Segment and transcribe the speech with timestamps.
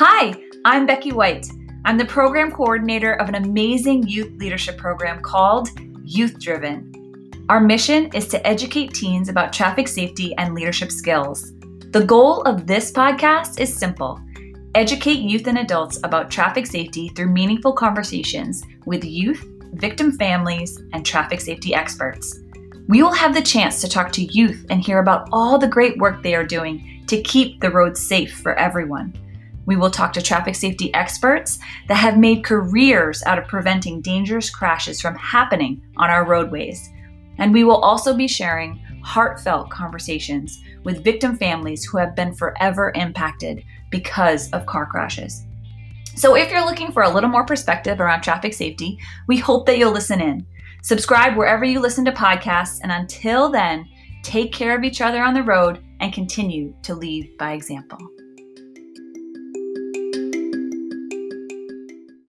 [0.00, 0.32] Hi,
[0.64, 1.48] I'm Becky White.
[1.84, 5.70] I'm the program coordinator of an amazing youth leadership program called
[6.04, 7.42] Youth Driven.
[7.48, 11.52] Our mission is to educate teens about traffic safety and leadership skills.
[11.90, 14.20] The goal of this podcast is simple
[14.76, 21.04] educate youth and adults about traffic safety through meaningful conversations with youth, victim families, and
[21.04, 22.38] traffic safety experts.
[22.86, 25.98] We will have the chance to talk to youth and hear about all the great
[25.98, 29.12] work they are doing to keep the roads safe for everyone.
[29.68, 31.58] We will talk to traffic safety experts
[31.88, 36.88] that have made careers out of preventing dangerous crashes from happening on our roadways.
[37.36, 42.92] And we will also be sharing heartfelt conversations with victim families who have been forever
[42.94, 45.44] impacted because of car crashes.
[46.16, 49.76] So, if you're looking for a little more perspective around traffic safety, we hope that
[49.76, 50.46] you'll listen in.
[50.82, 53.86] Subscribe wherever you listen to podcasts, and until then,
[54.22, 57.98] take care of each other on the road and continue to lead by example.